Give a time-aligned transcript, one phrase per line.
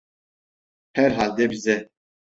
[0.93, 1.89] Herhalde bize…